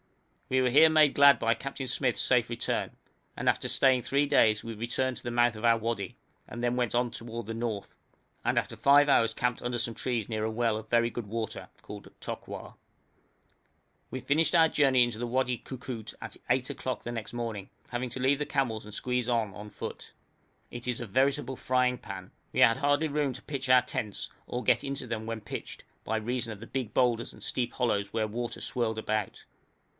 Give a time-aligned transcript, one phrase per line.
[0.49, 2.97] We were here made glad by Captain Smyth's safe return,
[3.37, 6.75] and after staying three days we returned to the mouth of our wadi, and then
[6.75, 7.95] went on toward the north,
[8.43, 11.27] and after five hours camped under some large trees near a well of very good
[11.27, 12.73] water, called Tokwar.
[14.09, 18.19] We finished our journey into the Wadi Koukout at 8 o'clock next morning, having to
[18.19, 20.11] leave the camels and squeeze on on foot.
[20.71, 22.31] It is a veritable frying pan.
[22.51, 25.83] We had hardly room to pitch our tents, or to get into them when pitched,
[26.03, 29.45] by reason of the big boulders and steep hollows where water swirled about.